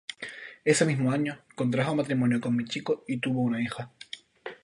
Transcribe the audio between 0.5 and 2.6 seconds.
Ese mismo año, contrajo matrimonio con